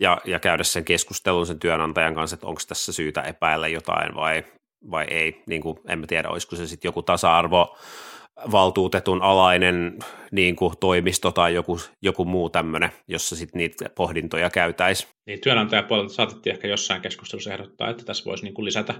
[0.00, 4.44] ja, ja käydä sen keskustelun sen työnantajan kanssa, että onko tässä syytä epäillä jotain vai,
[4.90, 5.42] vai ei.
[5.46, 7.76] Niin kuin, en mä tiedä, olisiko se sitten joku tasa-arvo
[8.52, 9.98] valtuutetun alainen
[10.32, 15.10] niin kuin toimisto tai joku, joku muu tämmöinen, jossa sitten niitä pohdintoja käytäisiin.
[15.26, 18.94] Niin työnantajapuolelta saatettiin ehkä jossain keskustelussa ehdottaa, että tässä voisi niin kuin lisätä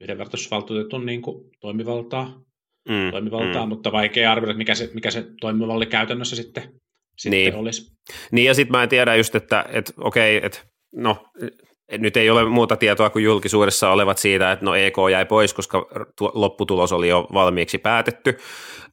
[0.00, 2.40] yhdenvertaisuusvaltuutetun niin kuin toimivaltaa,
[2.88, 3.68] mm, toimivaltaa mm.
[3.68, 6.62] mutta vaikea arvioida, mikä se, mikä se toimivalli käytännössä sitten,
[7.16, 7.54] sitten niin.
[7.54, 7.92] olisi.
[8.32, 10.58] Niin ja sitten mä en tiedä just, että, että okei, että
[10.94, 11.26] no
[11.98, 15.86] nyt ei ole muuta tietoa kuin julkisuudessa olevat siitä, että no EK jäi pois, koska
[16.34, 18.38] lopputulos oli jo valmiiksi päätetty,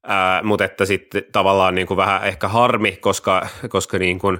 [0.07, 4.37] Ää, mutta että sitten tavallaan niin kuin vähän ehkä harmi, koska, koska niin kuin,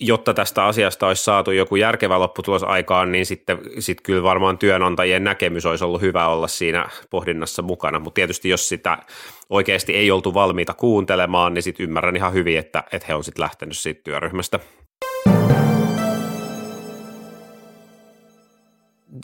[0.00, 5.24] jotta tästä asiasta olisi saatu joku järkevä lopputulos aikaan, niin sitten sit kyllä varmaan työnantajien
[5.24, 8.98] näkemys olisi ollut hyvä olla siinä pohdinnassa mukana, mutta tietysti jos sitä
[9.50, 13.42] oikeasti ei oltu valmiita kuuntelemaan, niin sitten ymmärrän ihan hyvin, että, että he on sitten
[13.42, 14.60] lähtenyt siitä työryhmästä.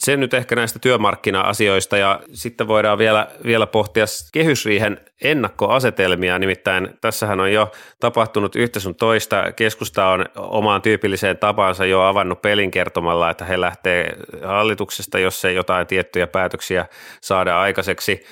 [0.02, 7.40] Se nyt ehkä näistä työmarkkina-asioista ja sitten voidaan vielä, vielä pohtia kehysriihen ennakkoasetelmia, nimittäin tässähän
[7.40, 9.52] on jo tapahtunut yhtä sun toista.
[9.56, 15.54] Keskusta on omaan tyypilliseen tapansa jo avannut pelin kertomalla, että he lähtee hallituksesta, jos ei
[15.54, 16.86] jotain tiettyjä päätöksiä
[17.20, 18.24] saada aikaiseksi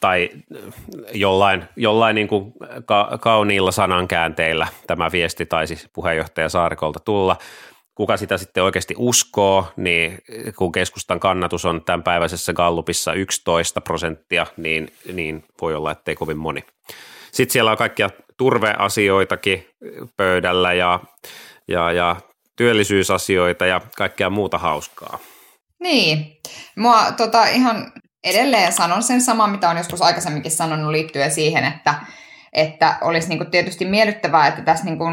[0.00, 0.30] tai
[1.12, 2.52] jollain, jollain niin kuin
[2.84, 7.36] ka- kauniilla sanankäänteillä tämä viesti taisi puheenjohtaja Saarikolta tulla–
[8.00, 10.18] kuka sitä sitten oikeasti uskoo, niin
[10.56, 16.38] kun keskustan kannatus on tämän päiväisessä Gallupissa 11 prosenttia, niin, niin voi olla, ettei kovin
[16.38, 16.64] moni.
[17.32, 19.66] Sitten siellä on kaikkia turveasioitakin
[20.16, 21.00] pöydällä ja,
[21.68, 22.16] ja, ja
[22.56, 25.18] työllisyysasioita ja kaikkea muuta hauskaa.
[25.80, 26.38] Niin,
[26.76, 27.92] mua tota, ihan
[28.24, 31.94] edelleen sanon sen sama, mitä on joskus aikaisemminkin sanonut liittyen siihen, että,
[32.52, 35.04] että olisi niinku tietysti miellyttävää, että tässä niinku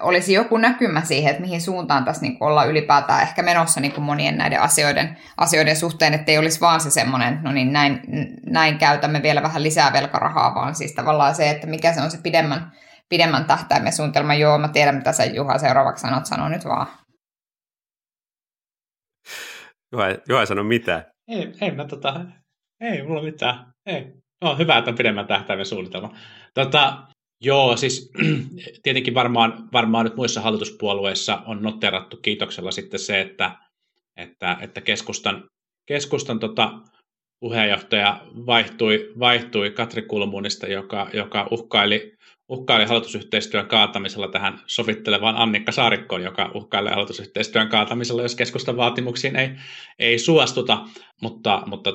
[0.00, 3.92] olisi joku näkymä siihen, että mihin suuntaan tässä niin kuin ollaan ylipäätään ehkä menossa niin
[3.92, 8.00] kuin monien näiden asioiden, asioiden suhteen, että ei olisi vaan se semmoinen, no niin näin,
[8.46, 12.18] näin käytämme vielä vähän lisää velkarahaa, vaan siis tavallaan se, että mikä se on se
[12.22, 12.72] pidemmän,
[13.08, 14.34] pidemmän tähtäimen suunnitelma.
[14.34, 16.86] Joo, mä tiedän, mitä sä Juha seuraavaksi sanot, sano nyt vaan.
[19.92, 21.04] Juha, Juha ei sano mitään.
[21.28, 22.20] Ei, ei, mä tota,
[22.80, 23.72] ei mulla mitään.
[23.86, 24.12] Ei.
[24.44, 26.16] No, hyvä, että on pidemmän tähtäimen suunnitelma.
[26.54, 27.06] Tota,
[27.40, 28.10] Joo, siis
[28.82, 33.50] tietenkin varmaan, varmaan nyt muissa hallituspuolueissa on noterattu kiitoksella sitten se, että,
[34.16, 35.44] että, että keskustan,
[35.86, 36.72] keskustan tota,
[37.40, 42.12] puheenjohtaja vaihtui, vaihtui Katri Kulmunista, joka, joka uhkaili,
[42.48, 49.50] uhkaili hallitusyhteistyön kaatamisella tähän sovittelevaan Annikka Saarikkoon, joka uhkaili hallitusyhteistyön kaatamisella, jos keskustan vaatimuksiin ei,
[49.98, 50.84] ei suostuta,
[51.22, 51.90] mutta, mutta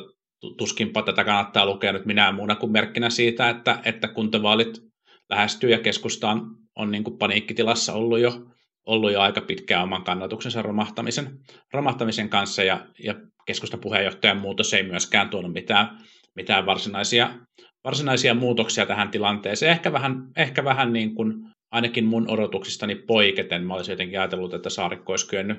[0.58, 4.91] tuskinpa tätä kannattaa lukea nyt minä muuna kuin merkkinä siitä, että, että kuntavaalit
[5.32, 8.46] lähestyy ja keskusta on, on niin kuin paniikkitilassa ollut jo,
[8.86, 11.40] ollut jo aika pitkään oman kannatuksensa romahtamisen,
[11.74, 13.16] romahtamisen kanssa ja, ja
[13.46, 15.98] keskustan puheenjohtajan muutos ei myöskään tuonut mitään,
[16.36, 17.40] mitään varsinaisia,
[17.84, 19.72] varsinaisia muutoksia tähän tilanteeseen.
[19.72, 21.34] Ehkä vähän, ehkä vähän niin kuin
[21.72, 23.68] ainakin mun odotuksistani poiketen.
[23.68, 25.58] Mä olisin jotenkin ajatellut, että Saarikko olisi kyennyt,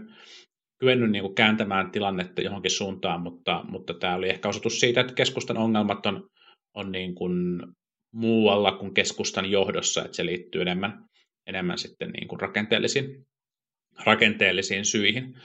[0.79, 5.15] kyennyt niin kuin kääntämään tilannetta johonkin suuntaan, mutta, mutta tämä oli ehkä osoitus siitä, että
[5.15, 6.29] keskustan ongelmat on,
[6.75, 7.63] on niin kuin
[8.13, 11.05] muualla kuin keskustan johdossa, että se liittyy enemmän,
[11.47, 13.27] enemmän sitten niin kuin rakenteellisiin,
[14.05, 15.37] rakenteellisiin syihin.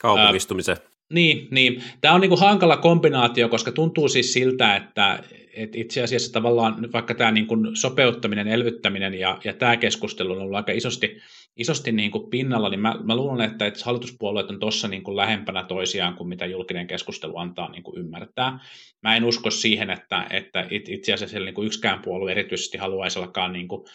[0.00, 0.95] Kaupungistumiseen.
[1.12, 1.82] Niin, niin.
[2.00, 5.22] Tämä on niin kuin hankala kombinaatio, koska tuntuu siis siltä, että,
[5.54, 10.38] että itse asiassa tavallaan vaikka tämä niin kuin sopeuttaminen, elvyttäminen ja, ja tämä keskustelu on
[10.38, 11.20] ollut aika isosti,
[11.56, 15.16] isosti niin kuin pinnalla, niin mä, mä luulen, että, että hallituspuolueet on tuossa niin kuin
[15.16, 18.58] lähempänä toisiaan kuin mitä julkinen keskustelu antaa niin kuin ymmärtää.
[19.02, 23.48] Mä en usko siihen, että, että itse asiassa niin kuin yksikään puolue erityisesti haluaisi alkaa
[23.48, 23.86] niin kuin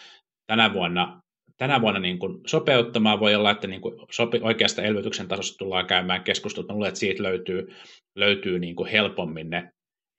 [0.48, 1.22] tänä vuonna
[1.62, 3.20] tänä vuonna niin kuin sopeuttamaan.
[3.20, 6.68] Voi olla, että niin kuin sopi, oikeasta elvytyksen tasosta tullaan käymään keskustelua.
[6.68, 7.68] Mä luulen, että siitä löytyy,
[8.16, 9.72] löytyy niin kuin helpommin ne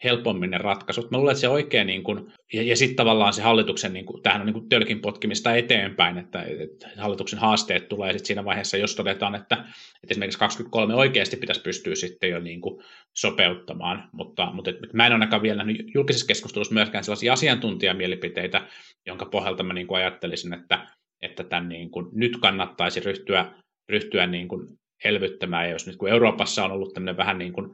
[0.05, 1.11] helpommin ne ratkaisut.
[1.11, 4.23] Mä luulen, että se oikein, niin kuin, ja, ja sitten tavallaan se hallituksen, niin kuin,
[4.23, 8.77] tämähän on niin kuin tölkin potkimista eteenpäin, että, että hallituksen haasteet tulee sitten siinä vaiheessa,
[8.77, 12.83] jos todetaan, että, että esimerkiksi 23 oikeasti pitäisi pystyä sitten jo niin kuin
[13.17, 18.67] sopeuttamaan, mutta, mutta et, mä en ainakaan vielä nähnyt julkisessa keskustelussa myöskään sellaisia asiantuntijamielipiteitä,
[19.07, 20.87] jonka pohjalta mä niin kuin ajattelisin, että,
[21.23, 23.53] että tämän niin kuin, nyt kannattaisi ryhtyä,
[23.89, 24.69] ryhtyä niin kuin
[25.05, 27.71] elvyttämään, ja jos nyt kun Euroopassa on ollut tämmöinen vähän niin kuin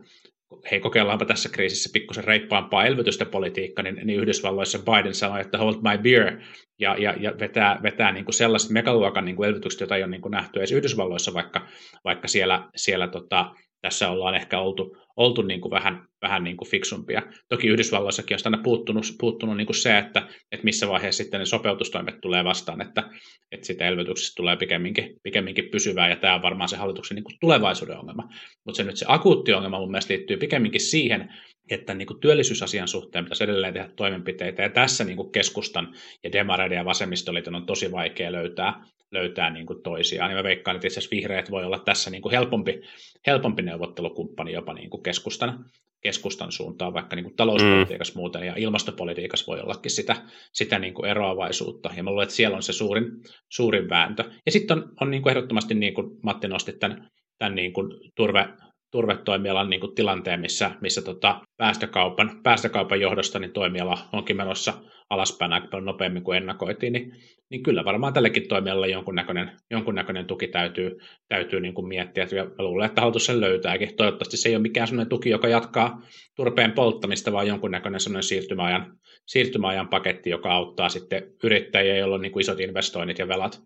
[0.70, 5.74] hei kokeillaanpa tässä kriisissä pikkusen reippaampaa elvytystä politiikka, niin, niin Yhdysvalloissa Biden sanoi, että hold
[5.74, 6.40] my beer,
[6.78, 10.10] ja, ja, ja vetää, vetää niin kuin sellaiset megaluokan niin kuin elvytykset, joita ei ole
[10.10, 11.66] niin kuin nähty edes Yhdysvalloissa, vaikka,
[12.04, 16.68] vaikka siellä, siellä tota, tässä ollaan ehkä oltu, oltu niin kuin vähän, vähän niin kuin
[16.68, 17.22] fiksumpia.
[17.48, 21.46] Toki Yhdysvalloissakin on aina puuttunut, puuttunut niin kuin se, että, että missä vaiheessa sitten ne
[21.46, 23.10] sopeutustoimet tulee vastaan, että,
[23.52, 27.36] että sitä elvytyksestä tulee pikemminkin, pikemminkin pysyvää, ja tämä on varmaan se hallituksen niin kuin
[27.40, 28.28] tulevaisuuden ongelma.
[28.64, 31.34] Mutta se nyt se akuutti ongelma mun mielestä liittyy pikemminkin siihen,
[31.70, 36.32] että niin kuin työllisyysasian suhteen pitäisi edelleen tehdä toimenpiteitä, ja tässä niin kuin keskustan ja
[36.32, 40.30] demareiden ja vasemmistoliiton on tosi vaikea löytää, löytää niin kuin toisiaan.
[40.30, 42.80] Ja mä veikkaan, että itse asiassa vihreät voi olla tässä niin kuin helpompi,
[43.26, 45.64] helpompi neuvottelukumppani jopa niin kuin keskustan,
[46.00, 48.18] keskustan suuntaan, vaikka niin kuin talouspolitiikassa mm.
[48.18, 50.16] muuten ja ilmastopolitiikassa voi ollakin sitä,
[50.52, 51.90] sitä niin kuin eroavaisuutta.
[51.96, 53.04] Ja mä luulen, että siellä on se suurin,
[53.48, 54.24] suurin vääntö.
[54.46, 57.88] Ja sitten on, on niin kuin ehdottomasti, niin kuin Matti nosti tämän, tämän niin kuin
[58.14, 58.48] turve,
[58.90, 64.74] turvetoimialan niin kuin tilanteen, missä, missä tota päästökaupan, päästökaupan johdosta niin toimiala onkin menossa
[65.10, 67.14] alaspäin aika paljon nopeammin kuin ennakoitiin, niin,
[67.50, 70.98] niin kyllä varmaan tällekin toimialalle jonkunnäköinen, jonkunnäköinen tuki täytyy,
[71.28, 72.26] täytyy niin kuin miettiä.
[72.30, 73.96] Ja luulen, että hallitus sen löytääkin.
[73.96, 76.02] Toivottavasti se ei ole mikään sellainen tuki, joka jatkaa
[76.36, 82.32] turpeen polttamista, vaan jonkunnäköinen sellainen siirtymäajan, siirtymäajan paketti, joka auttaa sitten yrittäjiä, joilla on niin
[82.32, 83.60] kuin isot investoinnit ja velat,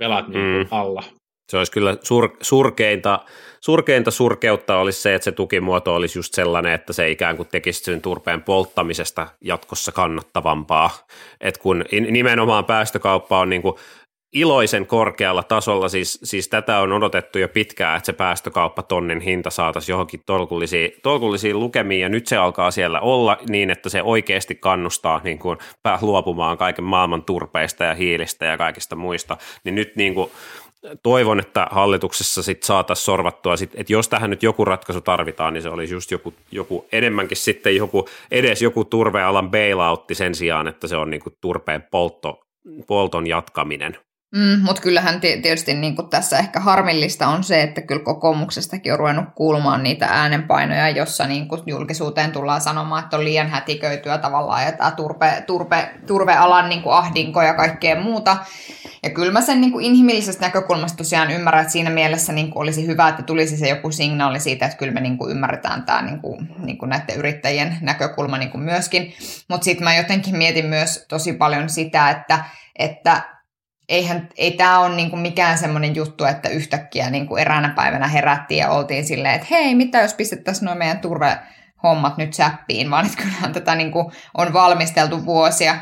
[0.00, 0.68] velat niin kuin mm.
[0.70, 1.02] alla
[1.48, 3.20] se olisi kyllä sur, surkeinta,
[3.60, 7.84] surkeinta surkeutta olisi se, että se tukimuoto olisi just sellainen, että se ikään kuin tekisi
[7.84, 10.90] sen turpeen polttamisesta jatkossa kannattavampaa.
[11.40, 13.76] Et kun nimenomaan päästökauppa on niin kuin
[14.32, 19.94] iloisen korkealla tasolla, siis, siis tätä on odotettu jo pitkään, että se päästökauppatonnin hinta saataisiin
[19.94, 25.20] johonkin tolkullisiin, tolkullisiin lukemiin, ja nyt se alkaa siellä olla niin, että se oikeasti kannustaa
[25.24, 25.58] niin kuin
[26.00, 30.30] luopumaan kaiken maailman turpeista ja hiilistä ja kaikista muista, niin nyt niin kuin,
[31.02, 35.62] toivon, että hallituksessa sit saataisiin sorvattua, sit, että jos tähän nyt joku ratkaisu tarvitaan, niin
[35.62, 40.86] se olisi just joku, joku enemmänkin sitten joku, edes joku turvealan bailoutti sen sijaan, että
[40.86, 42.40] se on niin kuin turpeen poltto,
[42.86, 43.98] polton jatkaminen.
[44.34, 49.24] Mm, mutta kyllähän tietysti niin tässä ehkä harmillista on se, että kyllä kokoomuksestakin on ruvennut
[49.34, 54.90] kuulumaan niitä äänenpainoja, jossa niin julkisuuteen tullaan sanomaan, että on liian hätiköityä tavallaan ja tämä
[54.90, 58.36] turpe, turpe, turvealan niin ahdinko ja kaikkea muuta.
[59.02, 63.08] Ja kyllä mä sen niin inhimillisestä näkökulmasta tosiaan ymmärrän, että siinä mielessä niin olisi hyvä,
[63.08, 66.78] että tulisi se joku signaali siitä, että kyllä me niin ymmärretään tämä niin kuin, niin
[66.78, 69.14] kuin näiden yrittäjien näkökulma niin myöskin.
[69.48, 72.44] Mutta sitten mä jotenkin mietin myös tosi paljon sitä, että,
[72.78, 73.35] että
[73.88, 78.70] eihän, ei tämä ole niinku mikään semmoinen juttu, että yhtäkkiä niinku eräänä päivänä herättiin ja
[78.70, 83.52] oltiin silleen, että hei, mitä jos pistettäisiin noin meidän turvehommat nyt säppiin, vaan että kyllähän
[83.52, 85.76] tätä niinku on valmisteltu vuosia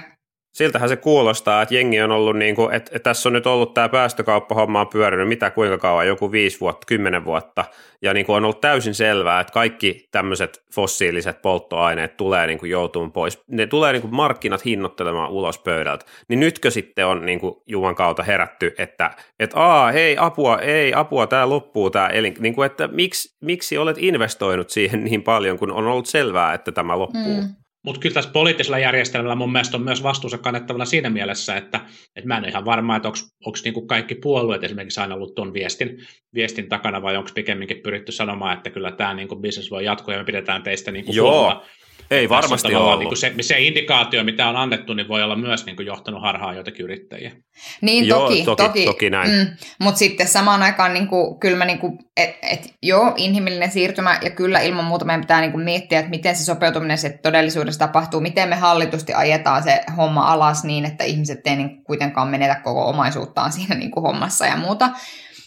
[0.55, 3.75] siltähän se kuulostaa, että jengi on ollut niin kuin, että, että tässä on nyt ollut
[3.75, 7.65] tämä päästökauppahomma on pyörinyt mitä kuinka kauan, joku viisi vuotta, kymmenen vuotta,
[8.03, 12.71] ja niin kuin on ollut täysin selvää, että kaikki tämmöiset fossiiliset polttoaineet tulee niin kuin
[12.71, 17.41] joutumaan pois, ne tulee niin kuin markkinat hinnoittelemaan ulos pöydältä, niin nytkö sitten on niin
[17.41, 22.35] kuin Juvan kautta herätty, että, että aa, hei, apua, ei, apua, tämä loppuu tämä elin,
[22.39, 26.73] niin kuin, että miksi, miksi olet investoinut siihen niin paljon, kun on ollut selvää, että
[26.73, 27.43] tämä loppuu.
[27.43, 27.64] Mm.
[27.85, 31.81] Mutta kyllä tässä poliittisella järjestelmällä mun mielestä on myös vastuunsa kannettavana siinä mielessä, että,
[32.17, 35.53] että mä en ole ihan varma, että onko niinku kaikki puolueet esimerkiksi aina ollut tuon
[35.53, 35.99] viestin,
[36.35, 40.21] viestin takana vai onko pikemminkin pyritty sanomaan, että kyllä tämä niinku business voi jatkua ja
[40.21, 41.41] me pidetään teistä niinku Joo.
[41.41, 41.67] Huolta.
[42.11, 45.77] Ei varmasti ole niin se, se indikaatio, mitä on annettu, niin voi olla myös niin
[45.77, 47.33] kuin johtanut harhaan joitakin yrittäjiä.
[47.81, 49.31] Niin, joo, toki, toki, toki, toki näin.
[49.31, 49.47] Mm,
[49.79, 54.19] mutta sitten samaan aikaan niin kuin, kyllä mä, niin kuin, et, et, joo, inhimillinen siirtymä,
[54.23, 57.79] ja kyllä ilman muuta meidän pitää niin kuin miettiä, että miten se sopeutuminen se todellisuudessa
[57.79, 62.61] tapahtuu, miten me hallitusti ajetaan se homma alas niin, että ihmiset ei niin kuitenkaan menetä
[62.65, 64.91] koko omaisuuttaan siinä niin kuin hommassa ja muuta.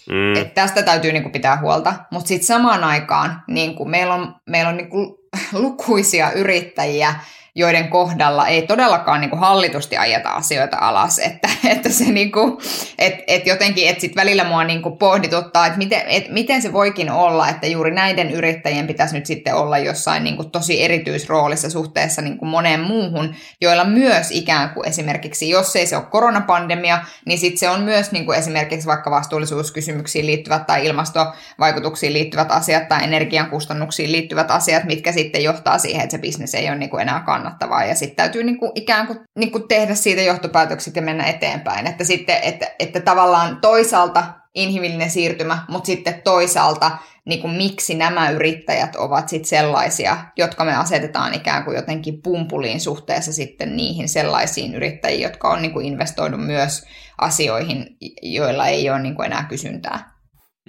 [0.10, 0.36] Mm.
[0.36, 4.36] Et tästä täytyy niin kuin pitää huolta, mutta sitten samaan aikaan niin kuin meillä on,
[4.50, 5.16] meillä on niin kuin
[5.64, 7.16] lukuisia yrittäjiä,
[7.58, 12.58] joiden kohdalla ei todellakaan niin kuin hallitusti ajeta asioita alas, että, että se niin kuin,
[13.00, 16.74] et, et jotenkin, että sit välillä mua niin kuin pohdituttaa, että miten, et miten se
[16.74, 21.70] voikin olla, että juuri näiden yrittäjien pitäisi nyt sitten olla jossain niin kuin tosi erityisroolissa
[21.70, 27.00] suhteessa niin kuin moneen muuhun, joilla myös ikään kuin esimerkiksi, jos ei se ole koronapandemia,
[27.26, 32.88] niin sitten se on myös niin kuin esimerkiksi vaikka vastuullisuuskysymyksiin liittyvät tai ilmastovaikutuksiin liittyvät asiat
[32.88, 36.90] tai energian kustannuksiin liittyvät asiat, mitkä sitten johtaa siihen, että se bisnes ei ole niin
[36.90, 40.96] kuin enää kannattavaa ja sitten täytyy niin kuin ikään kuin, niin kuin tehdä siitä johtopäätökset
[40.96, 44.24] ja mennä eteenpäin, että sitten, että, että tavallaan toisaalta
[44.56, 50.76] inhimillinen siirtymä, mutta sitten toisaalta niin kuin miksi nämä yrittäjät ovat sitten sellaisia, jotka me
[50.76, 56.46] asetetaan ikään kuin jotenkin pumpuliin suhteessa sitten niihin sellaisiin yrittäjiin, jotka on niin kuin investoinut
[56.46, 56.86] myös
[57.18, 60.17] asioihin, joilla ei ole niin kuin enää kysyntää.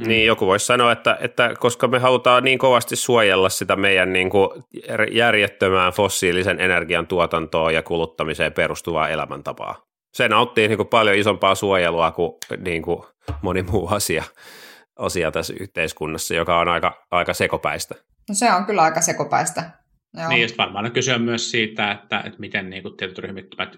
[0.07, 4.31] Niin, joku voisi sanoa, että, että koska me halutaan niin kovasti suojella sitä meidän niin
[4.31, 4.49] kuin
[5.11, 9.83] järjettömään fossiilisen energian tuotantoa ja kuluttamiseen perustuvaa elämäntapaa.
[10.13, 13.03] Se nauttii niin kuin paljon isompaa suojelua kuin, niin kuin
[13.43, 14.25] moni muu asia,
[14.99, 17.95] asia tässä yhteiskunnassa, joka on aika, aika sekopäistä.
[18.29, 19.71] No se on kyllä aika sekopäistä.
[20.17, 20.29] Joo.
[20.29, 23.77] Niin, varmaan on kysyä myös siitä, että, että miten niin kuin tietyt ryhmittymät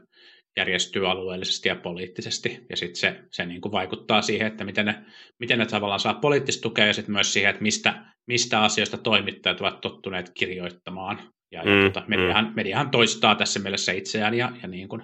[0.56, 5.04] järjestyy alueellisesti ja poliittisesti, ja sitten se, se niin kuin vaikuttaa siihen, että miten ne,
[5.38, 9.60] miten ne tavallaan saa poliittista tukea, ja sitten myös siihen, että mistä, mistä asioista toimittajat
[9.60, 11.20] ovat tottuneet kirjoittamaan.
[11.52, 12.52] Ja, mm, ja tuota, mediahan, mm.
[12.56, 15.02] mediahan toistaa tässä mielessä itseään, ja, ja niin, kuin,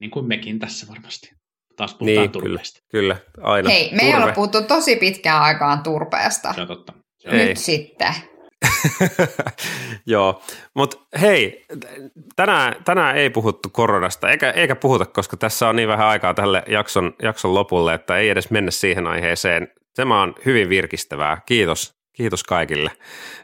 [0.00, 1.30] niin kuin mekin tässä varmasti.
[1.76, 2.80] Taas puhutaan niin, turpeesta.
[2.90, 3.70] Kyllä, kyllä, aina.
[3.70, 6.52] Hei, me ei ole puhuttu tosi pitkään aikaan turpeesta.
[6.52, 6.92] Se on totta.
[7.18, 7.36] Se on.
[7.36, 8.14] Nyt sitten.
[10.06, 10.42] Joo,
[10.74, 11.66] mutta hei,
[12.36, 16.62] tänään, tänään ei puhuttu koronasta, eikä, eikä puhuta, koska tässä on niin vähän aikaa tälle
[16.66, 19.68] jakson, jakson lopulle, että ei edes mennä siihen aiheeseen.
[19.96, 21.42] Tämä on hyvin virkistävää.
[21.46, 22.90] Kiitos, kiitos kaikille,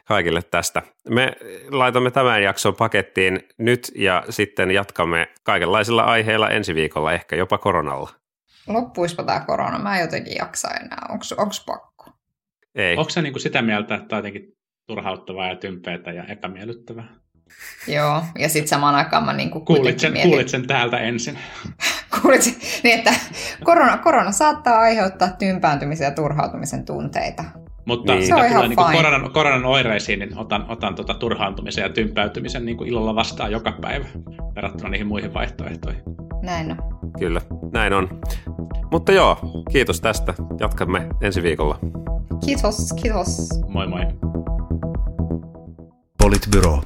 [0.05, 0.81] kaikille tästä.
[1.09, 1.33] Me
[1.71, 8.09] laitamme tämän jakson pakettiin nyt ja sitten jatkamme kaikenlaisilla aiheilla ensi viikolla, ehkä jopa koronalla.
[8.67, 9.79] Loppuispa tämä korona?
[9.79, 11.05] Mä en jotenkin jaksa enää.
[11.09, 12.11] Onko pakko?
[12.75, 12.97] Ei.
[12.97, 14.57] Onko se niinku sitä mieltä, että jotenkin
[14.91, 17.07] turhauttavaa ja tympeätä ja epämiellyttävää.
[17.87, 20.31] Joo, ja sitten samaan aikaan mä niinku kuulit, sen, mietin...
[20.31, 21.37] kuulit sen täältä ensin.
[22.21, 23.13] kuulit sen, niin että
[23.63, 27.43] korona, korona saattaa aiheuttaa tympääntymisen ja turhautumisen tunteita.
[27.85, 28.23] Mutta niin.
[28.23, 33.15] mitä tulee niin koronan, koronan oireisiin, niin otan, otan tuota turhaantumisen ja tympäytymisen niin ilolla
[33.15, 34.05] vastaan joka päivä
[34.55, 36.03] verrattuna niihin muihin vaihtoehtoihin.
[36.41, 36.77] Näin on.
[37.19, 37.41] Kyllä,
[37.73, 38.09] näin on.
[38.91, 39.37] Mutta joo,
[39.71, 40.33] kiitos tästä.
[40.59, 41.79] Jatkamme ensi viikolla.
[42.45, 43.49] Kiitos, kiitos.
[43.67, 44.01] Moi moi.
[46.17, 46.81] Politbyro.